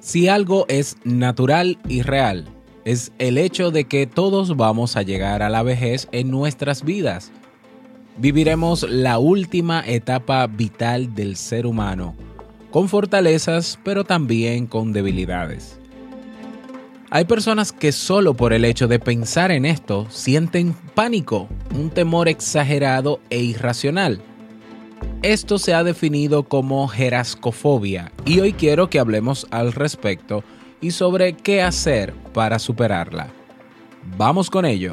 [0.00, 2.46] Si algo es natural y real,
[2.84, 7.32] es el hecho de que todos vamos a llegar a la vejez en nuestras vidas.
[8.16, 12.14] Viviremos la última etapa vital del ser humano,
[12.70, 15.78] con fortalezas pero también con debilidades.
[17.16, 22.28] Hay personas que solo por el hecho de pensar en esto sienten pánico, un temor
[22.28, 24.20] exagerado e irracional.
[25.22, 30.44] Esto se ha definido como gerascofobia y hoy quiero que hablemos al respecto
[30.82, 33.28] y sobre qué hacer para superarla.
[34.18, 34.92] Vamos con ello.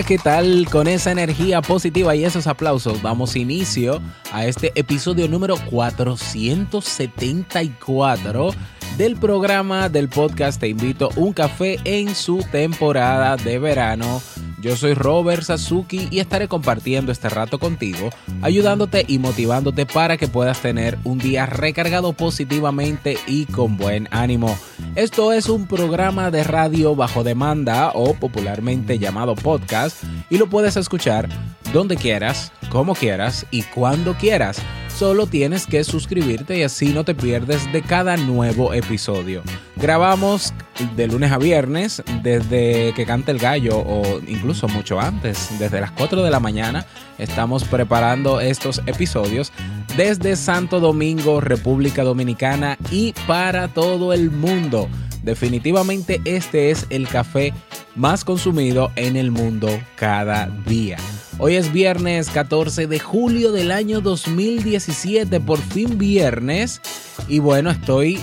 [0.00, 0.66] ¿Qué tal?
[0.70, 4.00] Con esa energía positiva y esos aplausos damos inicio
[4.32, 8.54] a este episodio número 474
[8.96, 14.22] del programa del podcast Te invito un café en su temporada de verano
[14.62, 18.10] yo soy Robert Sasuki y estaré compartiendo este rato contigo,
[18.42, 24.56] ayudándote y motivándote para que puedas tener un día recargado positivamente y con buen ánimo.
[24.94, 30.76] Esto es un programa de radio bajo demanda o popularmente llamado podcast y lo puedes
[30.76, 31.30] escuchar
[31.72, 34.60] donde quieras, como quieras y cuando quieras
[34.96, 39.42] solo tienes que suscribirte y así no te pierdes de cada nuevo episodio.
[39.76, 40.52] Grabamos
[40.96, 45.90] de lunes a viernes desde que canta el gallo o incluso mucho antes, desde las
[45.92, 46.86] 4 de la mañana
[47.18, 49.52] estamos preparando estos episodios
[49.96, 54.88] desde Santo Domingo, República Dominicana y para todo el mundo.
[55.22, 57.52] Definitivamente este es el café
[57.94, 60.96] más consumido en el mundo cada día.
[61.38, 66.80] Hoy es viernes 14 de julio del año 2017, por fin viernes.
[67.26, 68.20] Y bueno, estoy,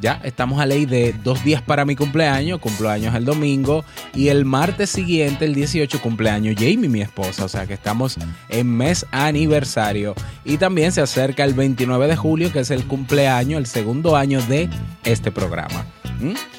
[0.00, 3.84] ya estamos a ley de dos días para mi cumpleaños, cumpleaños el domingo
[4.14, 7.44] y el martes siguiente, el 18, cumpleaños Jamie, mi esposa.
[7.44, 8.16] O sea que estamos
[8.48, 10.14] en mes aniversario.
[10.44, 14.40] Y también se acerca el 29 de julio, que es el cumpleaños, el segundo año
[14.42, 14.70] de
[15.04, 15.86] este programa.
[16.20, 16.55] ¿Mm?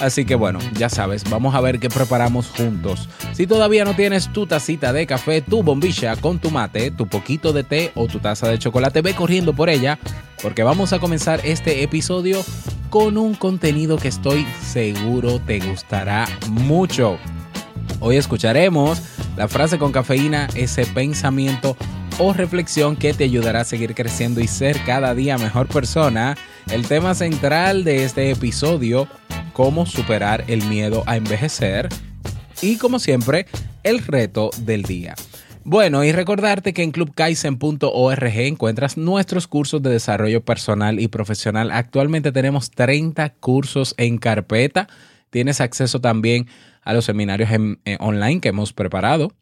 [0.00, 3.06] Así que bueno, ya sabes, vamos a ver qué preparamos juntos.
[3.32, 7.52] Si todavía no tienes tu tacita de café, tu bombilla con tu mate, tu poquito
[7.52, 9.98] de té o tu taza de chocolate, ve corriendo por ella,
[10.42, 12.42] porque vamos a comenzar este episodio
[12.88, 17.18] con un contenido que estoy seguro te gustará mucho.
[18.00, 19.02] Hoy escucharemos
[19.36, 21.76] la frase con cafeína, ese pensamiento
[22.18, 26.36] o reflexión que te ayudará a seguir creciendo y ser cada día mejor persona.
[26.70, 29.06] El tema central de este episodio
[29.62, 31.90] cómo superar el miedo a envejecer
[32.62, 33.44] y como siempre,
[33.82, 35.14] el reto del día.
[35.64, 41.72] Bueno, y recordarte que en clubkaisen.org encuentras nuestros cursos de desarrollo personal y profesional.
[41.72, 44.88] Actualmente tenemos 30 cursos en carpeta.
[45.28, 46.46] Tienes acceso también
[46.80, 47.50] a los seminarios
[47.84, 49.34] eh, online que hemos preparado,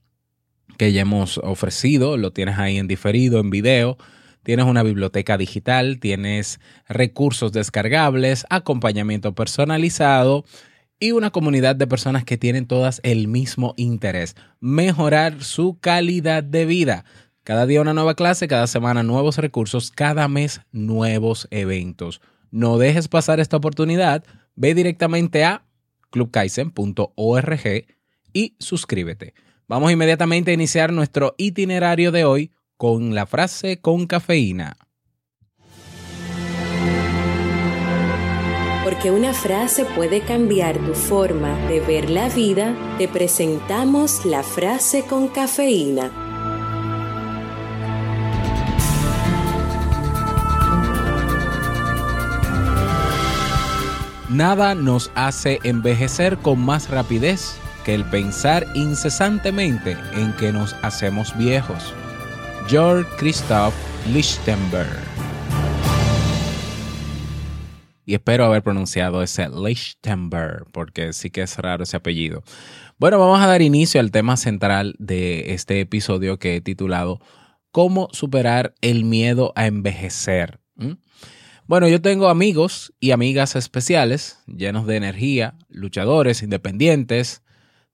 [0.78, 2.16] que ya hemos ofrecido.
[2.16, 3.98] Lo tienes ahí en diferido, en video
[4.48, 10.46] Tienes una biblioteca digital, tienes recursos descargables, acompañamiento personalizado
[10.98, 16.64] y una comunidad de personas que tienen todas el mismo interés, mejorar su calidad de
[16.64, 17.04] vida.
[17.44, 22.22] Cada día una nueva clase, cada semana nuevos recursos, cada mes nuevos eventos.
[22.50, 24.24] No dejes pasar esta oportunidad,
[24.56, 25.66] ve directamente a
[26.08, 27.84] clubkaisen.org
[28.32, 29.34] y suscríbete.
[29.66, 34.76] Vamos inmediatamente a iniciar nuestro itinerario de hoy con la frase con cafeína.
[38.84, 45.02] Porque una frase puede cambiar tu forma de ver la vida, te presentamos la frase
[45.02, 46.10] con cafeína.
[54.30, 61.36] Nada nos hace envejecer con más rapidez que el pensar incesantemente en que nos hacemos
[61.36, 61.94] viejos.
[62.68, 63.72] George Christoph
[64.12, 65.02] Lichtenberg.
[68.04, 72.42] Y espero haber pronunciado ese Lichtenberg, porque sí que es raro ese apellido.
[72.98, 77.20] Bueno, vamos a dar inicio al tema central de este episodio que he titulado
[77.70, 80.60] ¿Cómo superar el miedo a envejecer?
[81.66, 87.42] Bueno, yo tengo amigos y amigas especiales, llenos de energía, luchadores, independientes.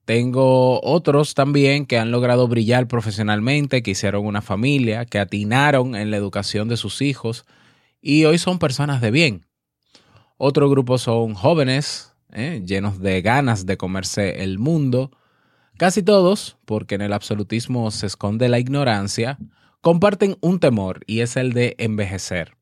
[0.05, 6.11] Tengo otros también que han logrado brillar profesionalmente, que hicieron una familia, que atinaron en
[6.11, 7.45] la educación de sus hijos
[8.01, 9.47] y hoy son personas de bien.
[10.37, 12.61] Otro grupo son jóvenes, ¿eh?
[12.63, 15.09] llenos de ganas de comerse el mundo.
[15.77, 19.39] Casi todos, porque en el absolutismo se esconde la ignorancia,
[19.81, 22.55] comparten un temor y es el de envejecer.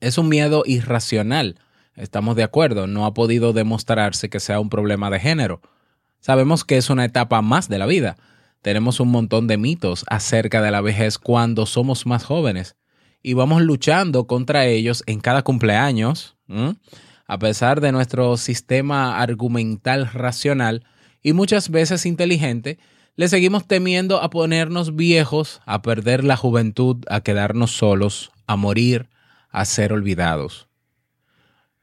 [0.00, 1.58] Es un miedo irracional.
[1.94, 5.60] Estamos de acuerdo, no ha podido demostrarse que sea un problema de género.
[6.20, 8.16] Sabemos que es una etapa más de la vida.
[8.62, 12.76] Tenemos un montón de mitos acerca de la vejez cuando somos más jóvenes
[13.22, 16.36] y vamos luchando contra ellos en cada cumpleaños,
[17.26, 20.84] a pesar de nuestro sistema argumental racional
[21.22, 22.78] y muchas veces inteligente,
[23.16, 29.10] le seguimos temiendo a ponernos viejos, a perder la juventud, a quedarnos solos, a morir,
[29.50, 30.69] a ser olvidados.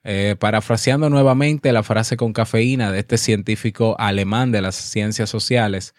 [0.10, 5.96] Eh, parafraseando nuevamente la frase con cafeína de este científico alemán de las ciencias sociales,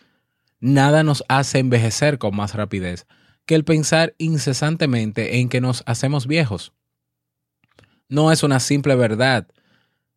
[0.61, 3.07] nada nos hace envejecer con más rapidez
[3.45, 6.73] que el pensar incesantemente en que nos hacemos viejos.
[8.09, 9.47] No es una simple verdad.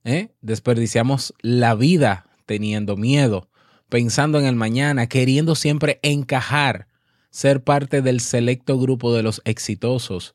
[0.05, 0.29] ¿eh?
[0.39, 3.49] Desperdiciamos la vida teniendo miedo,
[3.89, 6.87] pensando en el mañana, queriendo siempre encajar,
[7.29, 10.33] ser parte del selecto grupo de los exitosos,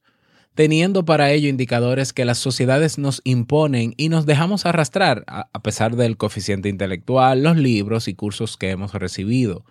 [0.56, 5.96] teniendo para ello indicadores que las sociedades nos imponen y nos dejamos arrastrar, a pesar
[5.96, 9.64] del coeficiente intelectual, los libros y cursos que hemos recibido.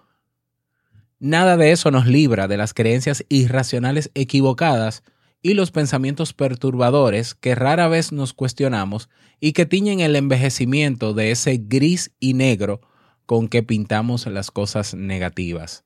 [1.19, 5.03] Nada de eso nos libra de las creencias irracionales equivocadas
[5.41, 9.09] y los pensamientos perturbadores que rara vez nos cuestionamos
[9.39, 12.81] y que tiñen el envejecimiento de ese gris y negro
[13.25, 15.83] con que pintamos las cosas negativas.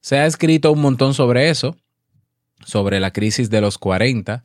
[0.00, 1.76] Se ha escrito un montón sobre eso,
[2.64, 4.42] sobre la crisis de los 40.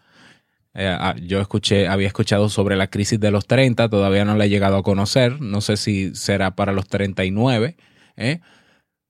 [0.74, 4.46] Eh, ah, yo escuché, había escuchado sobre la crisis de los 30, todavía no la
[4.46, 7.78] he llegado a conocer, no sé si será para los 39,
[8.16, 8.42] ¿eh?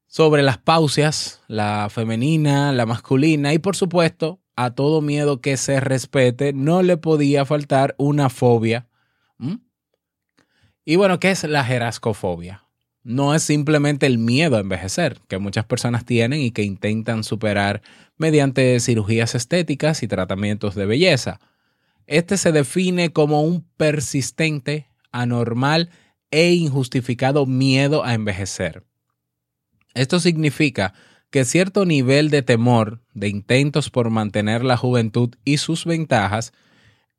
[0.07, 5.79] sobre las pausias, la femenina, la masculina y por supuesto, a todo miedo que se
[5.79, 8.87] respete, no le podía faltar una fobia.
[10.83, 12.66] Y bueno, ¿qué es la jerascofobia?
[13.07, 17.81] No es simplemente el miedo a envejecer, que muchas personas tienen y que intentan superar
[18.17, 21.39] mediante cirugías estéticas y tratamientos de belleza.
[22.05, 25.89] Este se define como un persistente, anormal
[26.31, 28.83] e injustificado miedo a envejecer.
[29.93, 30.93] Esto significa
[31.29, 36.51] que cierto nivel de temor, de intentos por mantener la juventud y sus ventajas,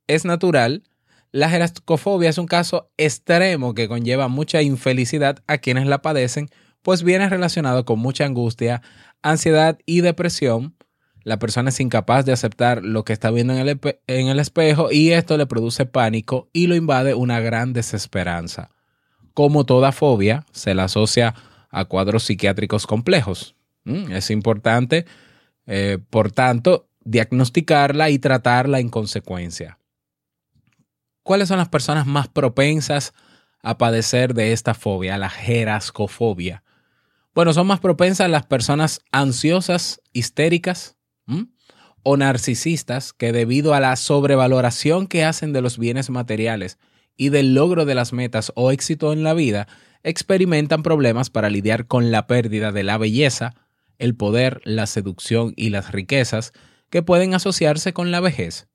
[0.07, 0.83] es natural
[1.31, 6.49] la gerascofobia es un caso extremo que conlleva mucha infelicidad a quienes la padecen,
[6.83, 8.83] pues viene relacionado con mucha angustia,
[9.23, 10.75] ansiedad y depresión.
[11.25, 13.59] La persona es incapaz de aceptar lo que está viendo en
[14.07, 18.71] el, espejo y esto le produce pánico y lo invade una gran desesperanza.
[19.35, 21.35] Como toda fobia, se la asocia
[21.71, 23.55] a cuadros psiquiátricos complejos.
[23.85, 25.05] Mm, es importante,
[25.67, 29.78] eh, por tanto, diagnosticarla y tratarla en consecuencia.
[31.29, 33.13] ¿Cuáles son las personas más propensas
[33.63, 36.63] a padecer de esta fobia, la jerascofobia?
[37.35, 40.97] Bueno, son más propensas las personas ansiosas, histéricas
[42.03, 46.79] o narcisistas que debido a la sobrevaloración que hacen de los bienes materiales
[47.15, 49.69] y del logro de las metas o éxito en la vida,
[50.05, 53.55] experimentan problemas para lidiar con la pérdida de la belleza,
[53.99, 56.55] el poder, la seducción y las riquezas
[56.89, 58.67] que pueden asociarse con la vejez.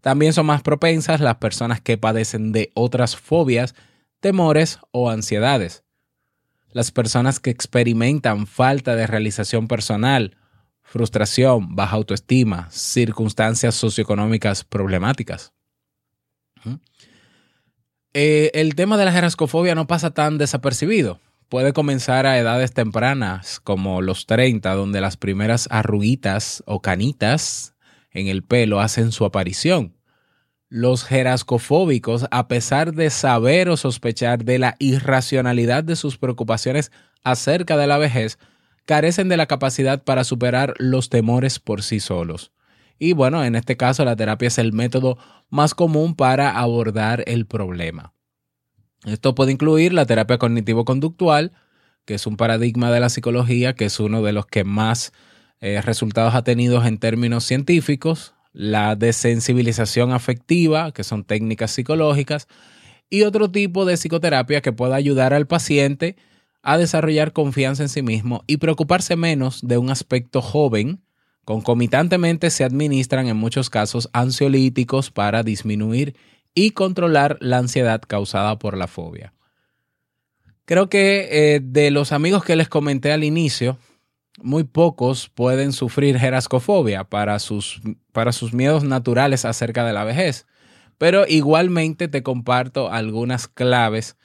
[0.00, 3.74] También son más propensas las personas que padecen de otras fobias,
[4.20, 5.84] temores o ansiedades.
[6.70, 10.36] Las personas que experimentan falta de realización personal,
[10.82, 15.52] frustración, baja autoestima, circunstancias socioeconómicas problemáticas.
[18.14, 21.20] Eh, el tema de la jerascofobia no pasa tan desapercibido.
[21.48, 27.74] Puede comenzar a edades tempranas, como los 30, donde las primeras arruguitas o canitas
[28.18, 29.96] en el pelo hacen su aparición.
[30.68, 36.92] Los jerascofóbicos, a pesar de saber o sospechar de la irracionalidad de sus preocupaciones
[37.24, 38.38] acerca de la vejez,
[38.84, 42.52] carecen de la capacidad para superar los temores por sí solos.
[42.98, 45.18] Y bueno, en este caso la terapia es el método
[45.50, 48.12] más común para abordar el problema.
[49.04, 51.52] Esto puede incluir la terapia cognitivo-conductual,
[52.04, 55.12] que es un paradigma de la psicología, que es uno de los que más
[55.60, 62.48] eh, resultados ha tenido en términos científicos, la desensibilización afectiva, que son técnicas psicológicas,
[63.10, 66.16] y otro tipo de psicoterapia que pueda ayudar al paciente
[66.62, 71.00] a desarrollar confianza en sí mismo y preocuparse menos de un aspecto joven.
[71.44, 76.14] Concomitantemente se administran en muchos casos ansiolíticos para disminuir
[76.54, 79.32] y controlar la ansiedad causada por la fobia.
[80.66, 83.78] Creo que eh, de los amigos que les comenté al inicio,
[84.42, 87.80] muy pocos pueden sufrir jerascofobia para sus,
[88.12, 90.46] para sus miedos naturales acerca de la vejez.
[90.98, 94.16] Pero igualmente te comparto algunas claves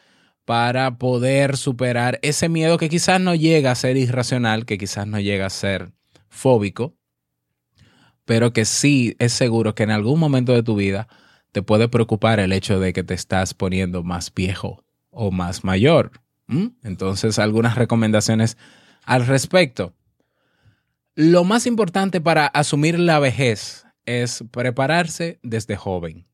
[0.46, 5.20] para poder superar ese miedo que quizás no llega a ser irracional, que quizás no
[5.20, 5.91] llega a ser
[6.29, 6.96] fóbico,
[8.25, 11.08] pero que sí es seguro que en algún momento de tu vida
[11.51, 16.12] te puede preocupar el hecho de que te estás poniendo más viejo o más mayor.
[16.84, 18.58] Entonces, algunas recomendaciones
[19.05, 19.93] al respecto.
[21.15, 26.25] Lo más importante para asumir la vejez es prepararse desde joven.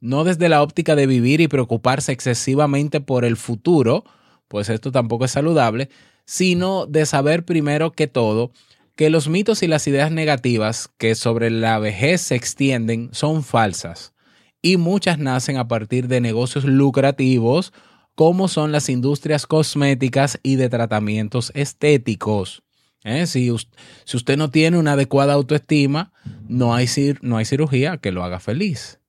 [0.00, 4.04] No desde la óptica de vivir y preocuparse excesivamente por el futuro,
[4.48, 5.90] pues esto tampoco es saludable,
[6.24, 8.52] sino de saber primero que todo
[8.96, 14.14] que los mitos y las ideas negativas que sobre la vejez se extienden son falsas
[14.62, 17.74] y muchas nacen a partir de negocios lucrativos
[18.14, 22.62] como son las industrias cosméticas y de tratamientos estéticos.
[23.04, 23.26] ¿Eh?
[23.26, 26.12] Si, usted no tiene una adecuada autoestima,
[26.46, 26.86] no hay,
[27.20, 29.00] no hay cirugía que lo haga feliz.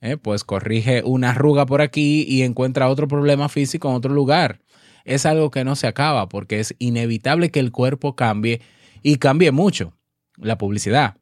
[0.00, 0.16] ¿Eh?
[0.16, 4.60] Pues corrige una arruga por aquí y encuentra otro problema físico en otro lugar.
[5.04, 8.60] Es algo que no se acaba porque es inevitable que el cuerpo cambie
[9.02, 9.94] y cambie mucho.
[10.36, 11.16] La publicidad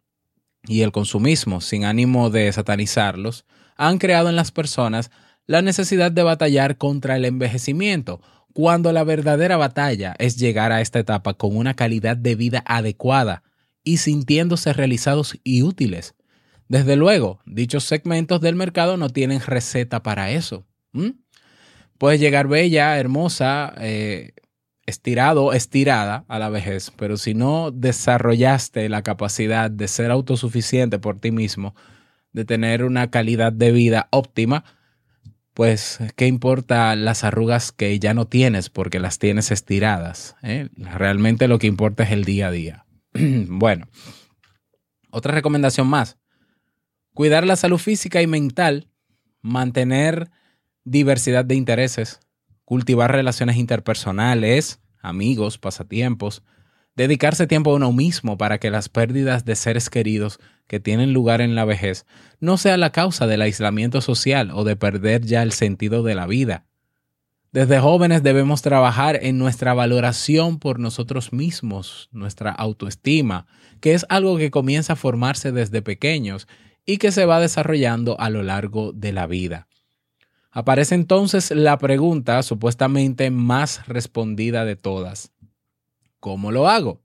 [0.66, 3.44] y el consumismo, sin ánimo de satanizarlos,
[3.76, 5.10] han creado en las personas
[5.46, 8.20] la necesidad de batallar contra el envejecimiento
[8.56, 13.42] cuando la verdadera batalla es llegar a esta etapa con una calidad de vida adecuada
[13.84, 16.14] y sintiéndose realizados y útiles.
[16.66, 20.66] Desde luego, dichos segmentos del mercado no tienen receta para eso.
[21.98, 24.32] Puedes llegar bella, hermosa, eh,
[24.86, 31.20] estirado, estirada a la vejez, pero si no desarrollaste la capacidad de ser autosuficiente por
[31.20, 31.74] ti mismo,
[32.32, 34.64] de tener una calidad de vida óptima,
[35.56, 40.36] pues, ¿qué importa las arrugas que ya no tienes porque las tienes estiradas?
[40.42, 40.68] Eh?
[40.76, 42.84] Realmente lo que importa es el día a día.
[43.14, 43.88] bueno,
[45.10, 46.18] otra recomendación más.
[47.14, 48.90] Cuidar la salud física y mental,
[49.40, 50.30] mantener
[50.84, 52.20] diversidad de intereses,
[52.66, 56.42] cultivar relaciones interpersonales, amigos, pasatiempos,
[56.96, 61.40] dedicarse tiempo a uno mismo para que las pérdidas de seres queridos que tienen lugar
[61.40, 62.06] en la vejez
[62.40, 66.26] no sea la causa del aislamiento social o de perder ya el sentido de la
[66.26, 66.64] vida.
[67.52, 73.46] Desde jóvenes debemos trabajar en nuestra valoración por nosotros mismos, nuestra autoestima,
[73.80, 76.48] que es algo que comienza a formarse desde pequeños
[76.84, 79.68] y que se va desarrollando a lo largo de la vida.
[80.50, 85.32] Aparece entonces la pregunta supuestamente más respondida de todas.
[86.26, 87.04] ¿Cómo lo hago?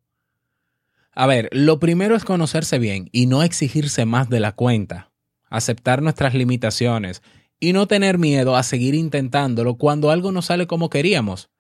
[1.12, 5.12] A ver, lo primero es conocerse bien y no exigirse más de la cuenta,
[5.48, 7.22] aceptar nuestras limitaciones
[7.60, 11.51] y no tener miedo a seguir intentándolo cuando algo no sale como queríamos.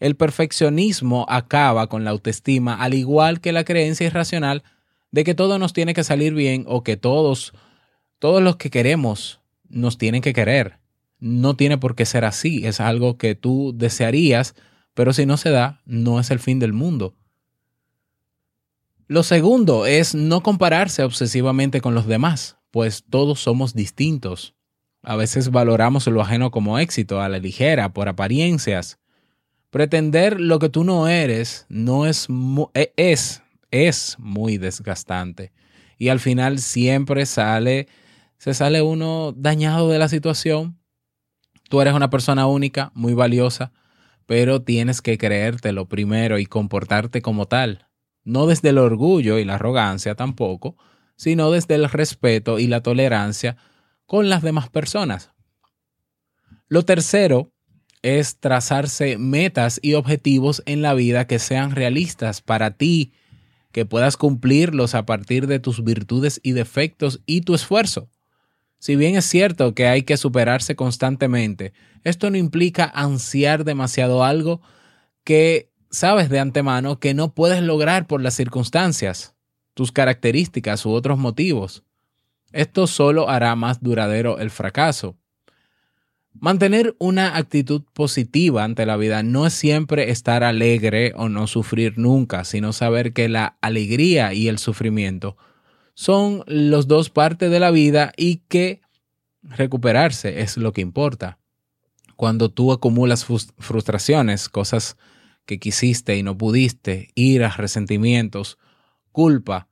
[0.00, 4.64] El perfeccionismo acaba con la autoestima, al igual que la creencia irracional
[5.12, 7.52] de que todo nos tiene que salir bien o que todos,
[8.18, 10.80] todos los que queremos nos tienen que querer.
[11.20, 14.56] No tiene por qué ser así, es algo que tú desearías
[14.96, 17.14] pero si no se da, no es el fin del mundo.
[19.08, 24.54] Lo segundo es no compararse obsesivamente con los demás, pues todos somos distintos.
[25.02, 28.98] A veces valoramos lo ajeno como éxito, a la ligera, por apariencias.
[29.68, 32.28] Pretender lo que tú no eres no es,
[32.72, 35.52] e, es, es muy desgastante.
[35.98, 37.86] Y al final siempre sale,
[38.38, 40.78] se sale uno dañado de la situación.
[41.68, 43.74] Tú eres una persona única, muy valiosa
[44.26, 47.86] pero tienes que creértelo primero y comportarte como tal,
[48.24, 50.76] no desde el orgullo y la arrogancia tampoco,
[51.16, 53.56] sino desde el respeto y la tolerancia
[54.04, 55.30] con las demás personas.
[56.68, 57.52] Lo tercero
[58.02, 63.12] es trazarse metas y objetivos en la vida que sean realistas para ti,
[63.72, 68.08] que puedas cumplirlos a partir de tus virtudes y defectos y tu esfuerzo.
[68.78, 71.72] Si bien es cierto que hay que superarse constantemente,
[72.04, 74.60] esto no implica ansiar demasiado algo
[75.24, 79.34] que sabes de antemano que no puedes lograr por las circunstancias.
[79.74, 81.84] tus características u otros motivos.
[82.50, 85.18] Esto solo hará más duradero el fracaso.
[86.32, 91.98] Mantener una actitud positiva ante la vida no es siempre estar alegre o no sufrir
[91.98, 95.36] nunca, sino saber que la alegría y el sufrimiento
[95.96, 98.82] son los dos partes de la vida y que
[99.42, 101.38] recuperarse es lo que importa.
[102.16, 104.98] Cuando tú acumulas frustraciones, cosas
[105.46, 108.58] que quisiste y no pudiste, iras, resentimientos,
[109.10, 109.68] culpa,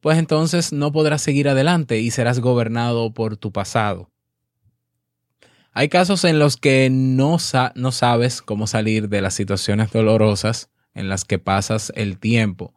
[0.00, 4.12] pues entonces no podrás seguir adelante y serás gobernado por tu pasado.
[5.72, 7.38] Hay casos en los que no,
[7.74, 12.74] no sabes cómo salir de las situaciones dolorosas en las que pasas el tiempo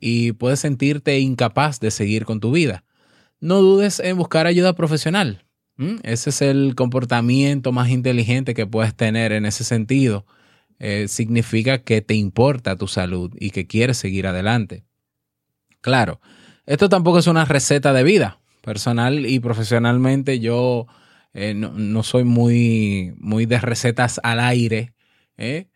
[0.00, 2.84] y puedes sentirte incapaz de seguir con tu vida.
[3.40, 5.44] No dudes en buscar ayuda profesional.
[6.02, 10.26] Ese es el comportamiento más inteligente que puedes tener en ese sentido.
[10.80, 14.84] Eh, significa que te importa tu salud y que quieres seguir adelante.
[15.80, 16.20] Claro,
[16.66, 18.40] esto tampoco es una receta de vida.
[18.62, 20.88] Personal y profesionalmente yo
[21.32, 24.94] eh, no, soy muy, muy de recetas al aire,
[25.36, 25.68] ¿eh?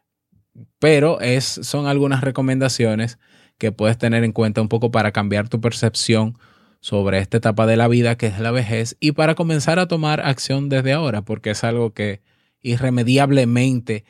[0.79, 3.19] pero es, son algunas recomendaciones
[3.63, 6.37] que puedes tener en cuenta un poco para cambiar tu percepción
[6.81, 10.21] sobre esta etapa de la vida que es la vejez y para comenzar a tomar
[10.21, 12.23] acción desde ahora, porque es algo que
[12.61, 14.05] irremediablemente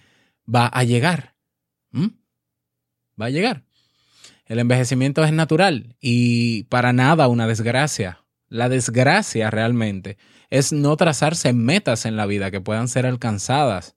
[0.49, 1.35] va a llegar.
[3.21, 3.63] Va a llegar.
[4.47, 8.25] El envejecimiento es natural y para nada una desgracia.
[8.49, 10.17] La desgracia realmente
[10.49, 13.97] es no trazarse metas en la vida que puedan ser alcanzadas.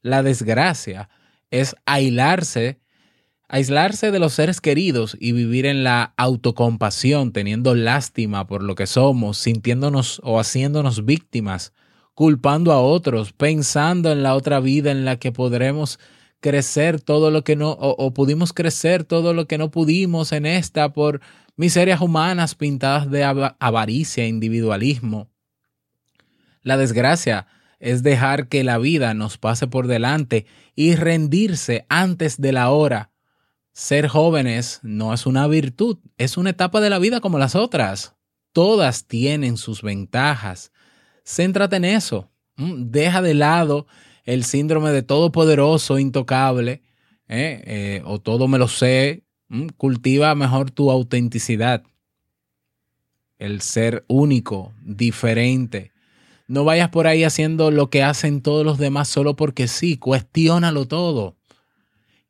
[0.00, 1.10] La desgracia
[1.50, 2.80] es aislarse
[3.46, 8.86] Aislarse de los seres queridos y vivir en la autocompasión, teniendo lástima por lo que
[8.86, 11.74] somos, sintiéndonos o haciéndonos víctimas,
[12.14, 15.98] culpando a otros, pensando en la otra vida en la que podremos
[16.40, 20.92] crecer todo lo que no, o, pudimos crecer todo lo que no pudimos en esta
[20.92, 21.20] por
[21.56, 25.30] miserias humanas pintadas de avaricia e individualismo.
[26.62, 27.46] La desgracia
[27.78, 33.10] es dejar que la vida nos pase por delante y rendirse antes de la hora
[33.74, 38.14] ser jóvenes no es una virtud, es una etapa de la vida como las otras.
[38.52, 40.72] Todas tienen sus ventajas.
[41.24, 42.30] Céntrate en eso.
[42.56, 43.86] Deja de lado
[44.24, 46.82] el síndrome de todopoderoso, intocable,
[47.28, 47.62] ¿eh?
[47.66, 49.24] Eh, o todo me lo sé.
[49.76, 51.82] Cultiva mejor tu autenticidad.
[53.38, 55.90] El ser único, diferente.
[56.46, 59.96] No vayas por ahí haciendo lo que hacen todos los demás solo porque sí.
[59.96, 61.36] Cuestiónalo todo.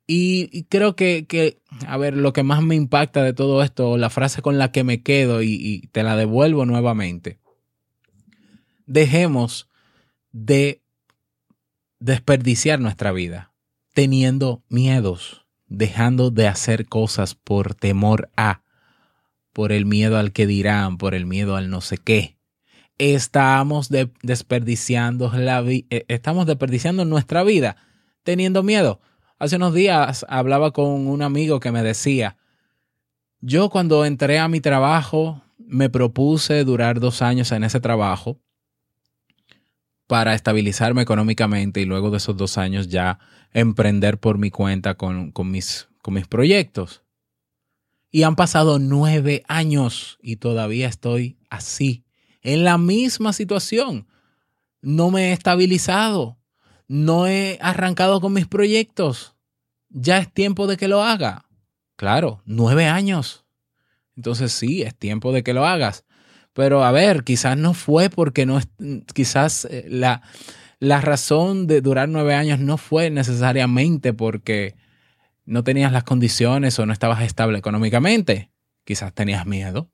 [0.07, 4.41] Y, creo que, a ver, lo que más me impacta de todo esto, la frase
[4.41, 7.39] con la que me quedo y, te la devuelvo nuevamente,
[8.85, 9.67] dejemos
[10.31, 10.83] de
[11.99, 13.53] desperdiciar nuestra vida
[13.93, 18.61] teniendo miedos, dejando de hacer cosas por temor a,
[19.53, 22.37] por el miedo al que dirán, por el miedo al no sé qué.
[22.97, 23.89] Estamos
[24.21, 27.77] desperdiciando la eh, estamos desperdiciando nuestra vida
[28.23, 28.99] teniendo miedo.
[29.37, 32.37] Hace unos días hablaba con un amigo que me decía,
[33.41, 38.39] yo cuando entré a mi trabajo me propuse durar dos años en ese trabajo
[40.07, 43.19] para estabilizarme económicamente y luego de esos dos años ya
[43.51, 47.03] emprender por mi cuenta con, mis, con mis proyectos.
[48.11, 52.05] Y han pasado nueve años y todavía estoy así,
[52.41, 54.07] en la misma situación.
[54.81, 56.37] No me he estabilizado
[56.87, 59.35] no he arrancado con mis proyectos.
[59.89, 61.45] Ya es tiempo de que lo haga.
[61.95, 63.45] Claro, nueve años.
[64.15, 66.05] Entonces sí, es tiempo de que lo hagas.
[66.53, 68.59] Pero a ver, quizás no fue porque no,
[69.13, 70.21] quizás eh, la,
[70.79, 74.75] la razón de durar nueve años no fue necesariamente porque
[75.45, 78.51] no tenías las condiciones o no estabas estable económicamente.
[78.83, 79.89] Quizás tenías miedo.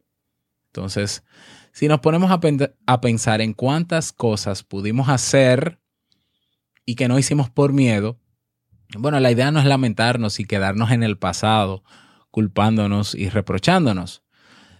[0.67, 1.23] Entonces,
[1.71, 2.39] si nos ponemos a,
[2.85, 5.79] a pensar en cuántas cosas pudimos hacer
[6.85, 8.19] y que no hicimos por miedo,
[8.97, 11.83] bueno, la idea no es lamentarnos y quedarnos en el pasado,
[12.29, 14.23] culpándonos y reprochándonos.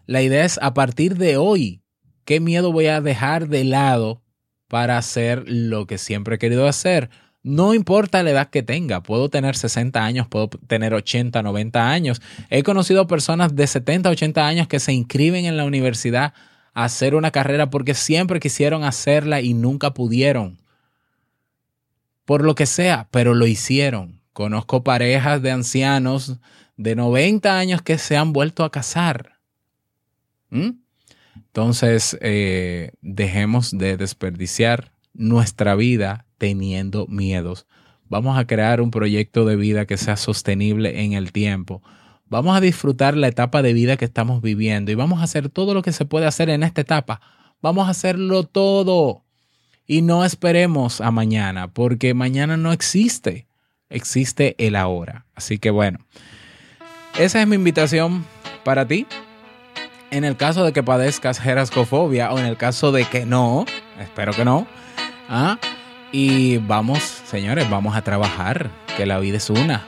[0.06, 1.82] La idea es a partir de hoy,
[2.26, 4.22] ¿qué miedo voy a dejar de lado
[4.68, 7.10] para hacer lo que siempre he querido hacer?
[7.44, 12.22] No importa la edad que tenga, puedo tener 60 años, puedo tener 80, 90 años.
[12.50, 16.34] He conocido personas de 70, 80 años que se inscriben en la universidad
[16.74, 20.61] a hacer una carrera porque siempre quisieron hacerla y nunca pudieron
[22.32, 24.22] por lo que sea, pero lo hicieron.
[24.32, 26.38] Conozco parejas de ancianos
[26.78, 29.34] de 90 años que se han vuelto a casar.
[30.50, 30.70] ¿Mm?
[31.36, 37.68] Entonces, eh, dejemos de desperdiciar nuestra vida teniendo miedos.
[38.08, 41.84] Vamos a crear un proyecto de vida que sea sostenible en el tiempo.
[42.30, 45.74] Vamos a disfrutar la etapa de vida que estamos viviendo y vamos a hacer todo
[45.74, 47.20] lo que se puede hacer en esta etapa.
[47.62, 49.26] Vamos a hacerlo todo.
[49.92, 53.46] Y no esperemos a mañana, porque mañana no existe.
[53.90, 55.26] Existe el ahora.
[55.36, 56.00] Así que bueno,
[57.20, 58.24] esa es mi invitación
[58.64, 59.06] para ti.
[60.10, 63.66] En el caso de que padezcas jerascofobia o en el caso de que no,
[64.00, 64.66] espero que no.
[65.28, 65.60] ¿ah?
[66.14, 69.86] Y vamos, señores, vamos a trabajar, que la vida es una.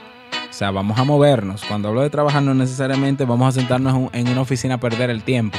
[0.49, 1.63] O sea, vamos a movernos.
[1.63, 5.23] Cuando hablo de trabajar, no necesariamente vamos a sentarnos en una oficina a perder el
[5.23, 5.57] tiempo.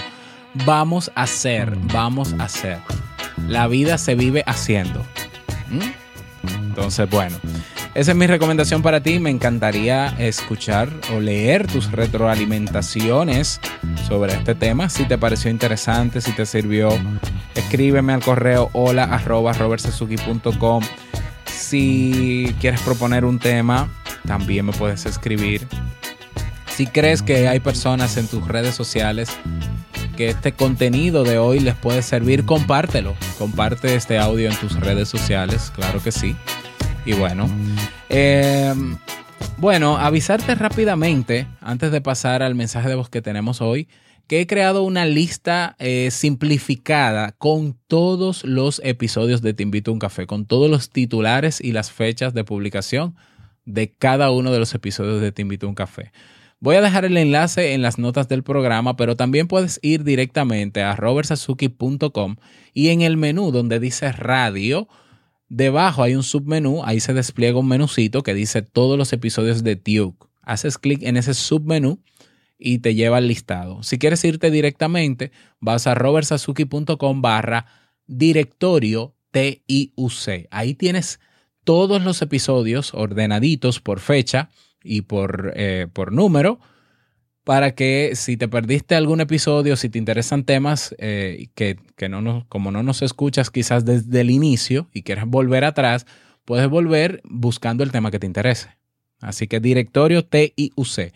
[0.66, 2.80] Vamos a hacer, vamos a hacer.
[3.48, 5.04] La vida se vive haciendo.
[6.74, 7.36] Entonces, bueno,
[7.94, 9.20] esa es mi recomendación para ti.
[9.20, 13.60] Me encantaría escuchar o leer tus retroalimentaciones
[14.08, 14.88] sobre este tema.
[14.88, 16.88] Si te pareció interesante, si te sirvió,
[17.54, 19.22] escríbeme al correo hola
[21.46, 23.88] Si quieres proponer un tema,
[24.26, 25.66] también me puedes escribir.
[26.66, 29.30] Si crees que hay personas en tus redes sociales
[30.14, 33.14] que este contenido de hoy les puede servir, compártelo.
[33.38, 36.36] Comparte este audio en tus redes sociales, claro que sí.
[37.04, 37.48] Y bueno,
[38.08, 38.96] em,
[39.58, 43.88] bueno, avisarte rápidamente, antes de pasar al mensaje de voz que tenemos hoy,
[44.26, 49.94] que he creado una lista eh, simplificada con todos los episodios de Te Invito a
[49.94, 53.16] un Café, con todos los titulares y las fechas de publicación
[53.66, 56.12] de cada uno de los episodios de Te Invito a un Café.
[56.60, 60.82] Voy a dejar el enlace en las notas del programa, pero también puedes ir directamente
[60.82, 62.36] a robertsazuki.com
[62.72, 64.88] y en el menú donde dice radio,
[65.48, 69.76] debajo hay un submenú, ahí se despliega un menucito que dice todos los episodios de
[69.76, 70.26] Duke.
[70.42, 72.00] Haces clic en ese submenú
[72.58, 73.82] y te lleva al listado.
[73.82, 77.66] Si quieres irte directamente, vas a robertsazuki.com barra
[78.06, 80.46] directorio TIUC.
[80.50, 81.20] Ahí tienes
[81.64, 84.50] todos los episodios ordenaditos por fecha
[84.84, 86.60] y por, eh, por número
[87.44, 92.22] para que si te perdiste algún episodio, si te interesan temas eh, que, que no
[92.22, 96.06] nos, como no nos escuchas quizás desde el inicio y quieres volver atrás,
[96.44, 98.70] puedes volver buscando el tema que te interese.
[99.20, 101.12] Así que directorio TIUC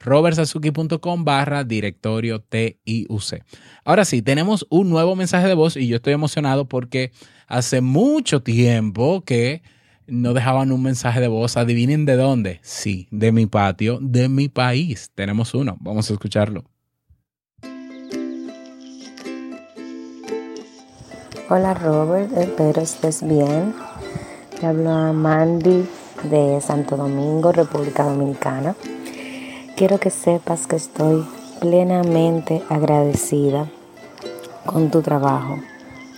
[0.00, 3.44] robertsazuki.com barra directorio TIUC.
[3.84, 7.12] Ahora sí, tenemos un nuevo mensaje de voz y yo estoy emocionado porque
[7.46, 9.62] hace mucho tiempo que
[10.08, 11.56] no dejaban un mensaje de voz.
[11.56, 12.60] Adivinen de dónde.
[12.62, 15.10] Sí, de mi patio, de mi país.
[15.14, 15.76] Tenemos uno.
[15.80, 16.64] Vamos a escucharlo.
[21.50, 23.74] Hola Robert, espero estés bien.
[24.60, 25.88] Te hablo a Mandy
[26.24, 28.74] de Santo Domingo, República Dominicana.
[29.74, 31.24] Quiero que sepas que estoy
[31.60, 33.66] plenamente agradecida
[34.66, 35.58] con tu trabajo.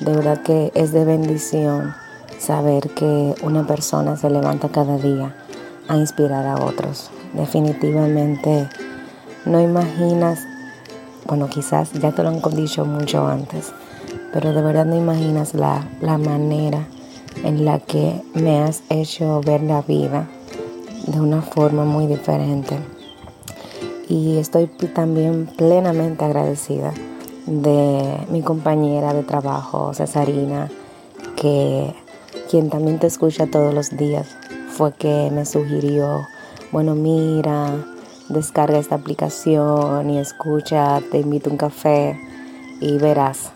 [0.01, 1.95] De verdad que es de bendición
[2.41, 5.37] saber que una persona se levanta cada día
[5.89, 7.11] a inspirar a otros.
[7.35, 8.69] Definitivamente
[9.45, 10.41] no imaginas,
[11.27, 13.73] bueno quizás ya te lo han dicho mucho antes,
[14.33, 16.87] pero de verdad no imaginas la, la manera
[17.45, 20.27] en la que me has hecho ver la vida
[21.07, 22.77] de una forma muy diferente.
[24.09, 26.93] Y estoy también plenamente agradecida
[27.47, 30.69] de mi compañera de trabajo, Cesarina,
[31.37, 31.95] que
[32.51, 34.27] quien también te escucha todos los días,
[34.71, 36.27] fue que me sugirió,
[36.73, 37.77] bueno, mira,
[38.29, 42.19] descarga esta aplicación y escucha, te invito a un café
[42.81, 43.53] y verás.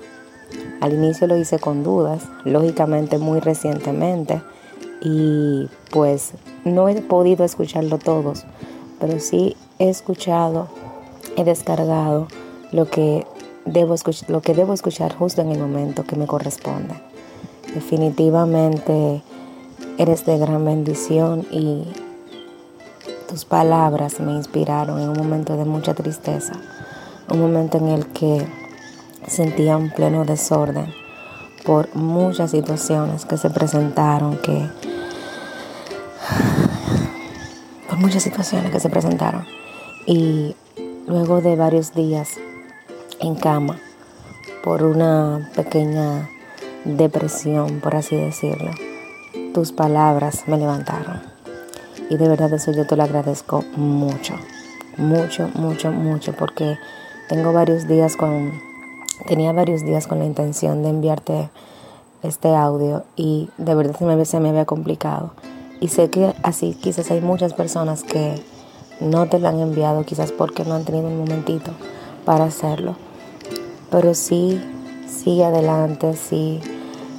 [0.81, 4.43] Al inicio lo hice con dudas, lógicamente muy recientemente,
[5.01, 8.45] y pues no he podido escucharlo todos,
[9.01, 10.69] pero sí he escuchado,
[11.37, 12.29] he descargado
[12.71, 13.27] lo que
[13.65, 13.97] debo
[14.29, 16.95] lo que debo escuchar justo en el momento que me corresponde.
[17.73, 19.23] Definitivamente
[19.97, 21.85] eres de gran bendición y
[23.29, 26.53] tus palabras me inspiraron en un momento de mucha tristeza,
[27.31, 28.47] un momento en el que
[29.27, 30.93] sentía un pleno desorden
[31.65, 34.53] por muchas situaciones que se presentaron, que
[37.89, 39.47] por muchas situaciones que se presentaron.
[40.07, 40.55] Y
[41.07, 42.29] luego de varios días
[43.21, 43.79] en cama
[44.63, 46.29] por una pequeña
[46.85, 48.71] depresión, por así decirlo.
[49.53, 51.23] Tus palabras me levantaron.
[52.11, 54.35] Y de verdad eso yo te lo agradezco mucho,
[54.99, 56.77] mucho, mucho, mucho, porque
[57.29, 58.53] tengo varios días con,
[59.27, 61.49] tenía varios días con la intención de enviarte
[62.23, 65.33] este audio y de verdad se me, me había complicado.
[65.81, 68.43] Y sé que así quizás hay muchas personas que
[69.01, 71.73] no te lo han enviado, quizás porque no han tenido un momentito
[72.25, 72.97] para hacerlo.
[73.91, 74.61] Pero sí,
[75.07, 76.61] sigue adelante, sí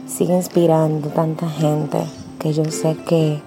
[0.07, 1.99] sigue inspirando tanta gente
[2.39, 3.41] que yo sé que,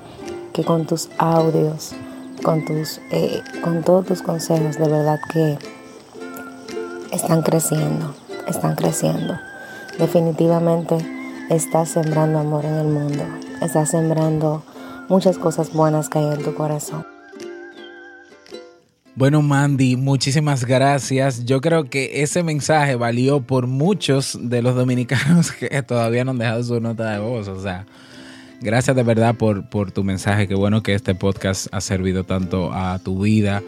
[0.52, 1.94] que con tus audios
[2.42, 5.58] con, tus, eh, con todos tus consejos, de verdad que
[7.10, 8.14] están creciendo,
[8.46, 9.34] están creciendo.
[9.98, 10.96] Definitivamente
[11.50, 13.24] estás sembrando amor en el mundo,
[13.60, 14.62] estás sembrando
[15.08, 17.17] muchas cosas buenas que hay en tu corazón.
[19.18, 21.44] Bueno, Mandy, muchísimas gracias.
[21.44, 26.38] Yo creo que ese mensaje valió por muchos de los dominicanos que todavía no han
[26.38, 27.48] dejado su nota de voz.
[27.48, 27.84] O sea,
[28.60, 30.46] gracias de verdad por, por tu mensaje.
[30.46, 33.60] Qué bueno que este podcast ha servido tanto a tu vida.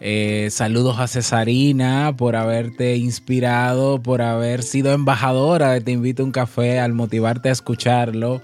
[0.00, 6.26] Eh, saludos a Cesarina por haberte inspirado, por haber sido embajadora de Te invito a
[6.26, 8.42] un café al motivarte a escucharlo.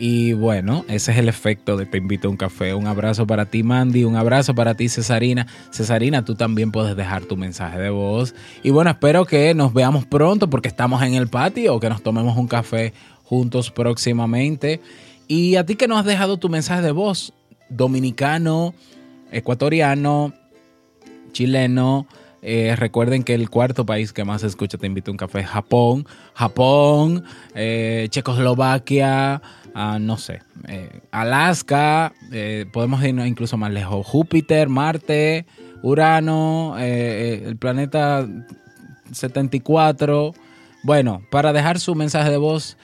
[0.00, 2.72] Y bueno, ese es el efecto de Te invito a un café.
[2.72, 4.04] Un abrazo para ti, Mandy.
[4.04, 5.48] Un abrazo para ti, Cesarina.
[5.72, 8.32] Cesarina, tú también puedes dejar tu mensaje de voz.
[8.62, 12.00] Y bueno, espero que nos veamos pronto porque estamos en el patio o que nos
[12.00, 12.92] tomemos un café
[13.24, 14.80] juntos próximamente.
[15.26, 17.32] Y a ti que nos has dejado tu mensaje de voz,
[17.68, 18.74] dominicano,
[19.32, 20.32] ecuatoriano,
[21.32, 22.06] chileno,
[22.42, 25.48] eh, recuerden que el cuarto país que más escucha Te invito a un café es
[25.48, 26.06] Japón.
[26.34, 27.24] Japón,
[27.54, 29.42] eh, Checoslovaquia,
[29.74, 32.12] ah, no sé, eh, Alaska,
[32.72, 34.06] podemos irnos incluso más lejos.
[34.06, 35.46] Júpiter, Marte,
[35.82, 38.24] Urano, el planeta
[39.12, 40.34] 74.
[40.84, 42.76] Bueno, para dejar su mensaje de voz,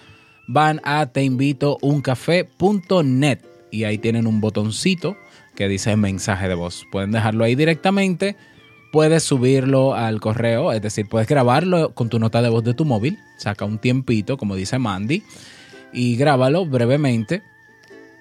[0.48, 3.38] van a teinvitouncafé.net
[3.70, 5.16] y ahí tienen un botoncito
[5.54, 6.86] que dice mensaje de voz.
[6.90, 8.36] Pueden dejarlo ahí directamente
[8.94, 12.84] puedes subirlo al correo, es decir, puedes grabarlo con tu nota de voz de tu
[12.84, 15.24] móvil, saca un tiempito, como dice Mandy,
[15.92, 17.42] y grábalo brevemente.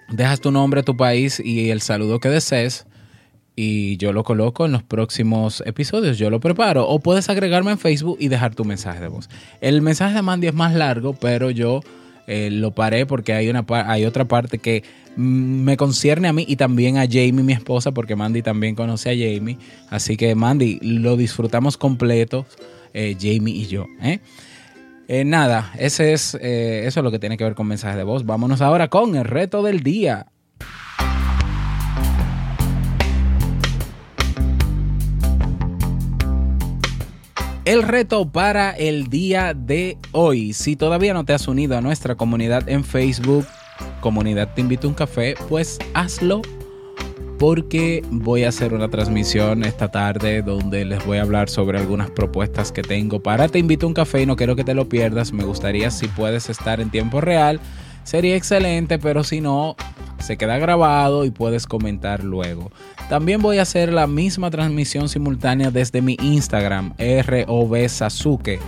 [0.09, 2.87] Dejas tu nombre, tu país y el saludo que desees
[3.55, 6.87] y yo lo coloco en los próximos episodios, yo lo preparo.
[6.87, 9.29] O puedes agregarme en Facebook y dejar tu mensaje de voz.
[9.61, 11.81] El mensaje de Mandy es más largo, pero yo
[12.27, 14.83] eh, lo paré porque hay, una, hay otra parte que
[15.15, 19.13] me concierne a mí y también a Jamie, mi esposa, porque Mandy también conoce a
[19.13, 19.57] Jamie.
[19.89, 22.45] Así que Mandy, lo disfrutamos completo,
[22.93, 23.85] eh, Jamie y yo.
[24.01, 24.19] ¿eh?
[25.25, 28.25] nada, ese es, eso es lo que tiene que ver con mensajes de voz.
[28.25, 30.27] Vámonos ahora con el reto del día.
[37.65, 40.51] El reto para el día de hoy.
[40.51, 43.47] Si todavía no te has unido a nuestra comunidad en Facebook,
[44.01, 46.41] comunidad Te Invito a un Café, pues hazlo
[47.39, 52.09] porque voy a hacer una transmisión esta tarde donde les voy a hablar sobre algunas
[52.11, 54.89] propuestas que tengo para Te Invito a un Café y no quiero que te lo
[54.89, 55.31] pierdas.
[55.31, 57.61] Me gustaría si puedes estar en tiempo real.
[58.03, 59.75] Sería excelente, pero si no,
[60.19, 62.71] se queda grabado y puedes comentar luego.
[63.09, 68.59] También voy a hacer la misma transmisión simultánea desde mi Instagram, ROV Sasuke.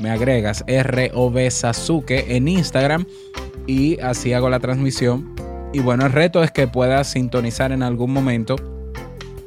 [0.00, 3.06] Me agregas ROV Sasuke en Instagram
[3.66, 5.34] y así hago la transmisión.
[5.72, 8.56] Y bueno, el reto es que puedas sintonizar en algún momento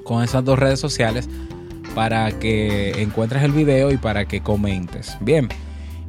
[0.04, 1.30] con esas dos redes sociales
[1.96, 5.18] para que encuentres el video y para que comentes.
[5.22, 5.50] Bien.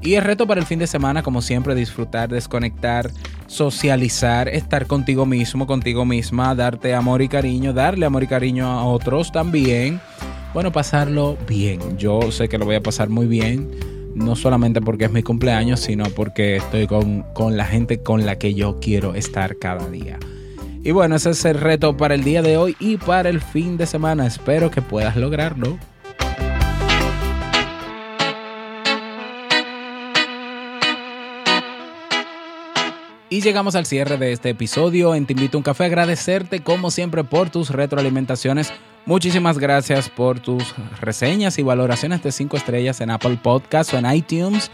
[0.04, 3.10] Y el reto para el fin de semana, como siempre, disfrutar, desconectar,
[3.46, 8.84] socializar, estar contigo mismo, contigo misma, darte amor y cariño, darle amor y cariño a
[8.84, 10.02] otros también.
[10.52, 11.96] Bueno, pasarlo bien.
[11.96, 13.70] Yo sé que lo voy a pasar muy bien,
[14.14, 18.36] no solamente porque es mi cumpleaños, sino porque estoy con, con la gente con la
[18.38, 20.18] que yo quiero estar cada día.
[20.82, 23.78] Y bueno, ese es el reto para el día de hoy y para el fin
[23.78, 24.26] de semana.
[24.26, 25.78] Espero que puedas lograrlo.
[33.34, 35.86] Y llegamos al cierre de este episodio en Te Invito a un Café.
[35.86, 38.72] Agradecerte como siempre por tus retroalimentaciones.
[39.06, 44.06] Muchísimas gracias por tus reseñas y valoraciones de 5 estrellas en Apple Podcasts o en
[44.06, 44.70] iTunes.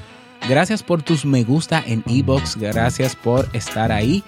[0.46, 2.58] Gracias por tus me gusta en Ebox.
[2.58, 4.22] Gracias por estar ahí.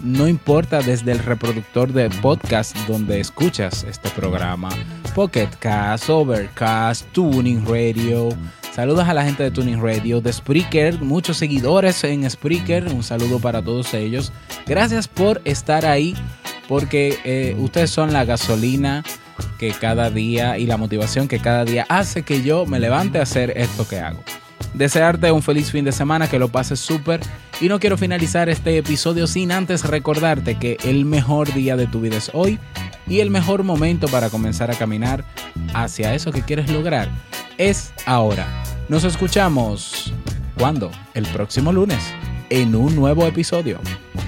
[0.00, 4.70] No importa desde el reproductor de podcast donde escuchas este programa.
[5.14, 8.30] Pocket Cast, Overcast, Tuning Radio
[8.76, 12.88] Saludos a la gente de Tuning Radio, de Spreaker, muchos seguidores en Spreaker.
[12.92, 14.34] Un saludo para todos ellos.
[14.66, 16.14] Gracias por estar ahí,
[16.68, 19.02] porque eh, ustedes son la gasolina
[19.58, 23.22] que cada día y la motivación que cada día hace que yo me levante a
[23.22, 24.22] hacer esto que hago.
[24.74, 27.20] Desearte un feliz fin de semana, que lo pases súper.
[27.62, 32.02] Y no quiero finalizar este episodio sin antes recordarte que el mejor día de tu
[32.02, 32.58] vida es hoy
[33.06, 35.24] y el mejor momento para comenzar a caminar
[35.72, 37.08] hacia eso que quieres lograr
[37.58, 38.46] es ahora.
[38.88, 40.12] Nos escuchamos.
[40.58, 40.90] ¿Cuándo?
[41.14, 42.14] El próximo lunes,
[42.50, 43.80] en un nuevo episodio.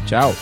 [0.06, 0.32] Chao.